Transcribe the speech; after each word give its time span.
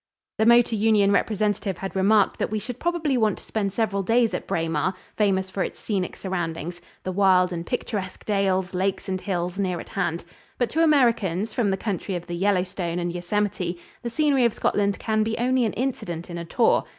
The 0.39 0.47
Motor 0.47 0.75
Union 0.77 1.11
representative 1.11 1.77
had 1.77 1.95
remarked 1.95 2.39
that 2.39 2.49
we 2.49 2.57
should 2.57 2.79
probably 2.79 3.17
want 3.17 3.37
to 3.37 3.43
spend 3.43 3.71
several 3.71 4.01
days 4.01 4.33
at 4.33 4.47
Braemar, 4.47 4.95
famous 5.15 5.51
for 5.51 5.61
its 5.63 5.79
scenic 5.79 6.15
surroundings 6.17 6.81
the 7.03 7.11
wild 7.11 7.53
and 7.53 7.63
picturesque 7.63 8.25
dales, 8.25 8.73
lakes 8.73 9.07
and 9.07 9.21
hills 9.21 9.59
near 9.59 9.79
at 9.79 9.89
hand; 9.89 10.25
but 10.57 10.71
to 10.71 10.83
Americans, 10.83 11.53
from 11.53 11.69
the 11.69 11.77
country 11.77 12.15
of 12.15 12.25
the 12.25 12.35
Yellowstone 12.35 12.97
and 12.97 13.13
Yosemite, 13.13 13.77
the 14.01 14.09
scenery 14.09 14.43
of 14.43 14.55
Scotland 14.55 14.97
can 14.97 15.21
be 15.21 15.37
only 15.37 15.65
an 15.65 15.73
incident 15.73 16.31
in 16.31 16.39
a 16.39 16.45
tour. 16.45 16.83